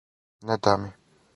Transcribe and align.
Не 0.51 0.57
да 0.67 0.75
ми. 0.85 0.91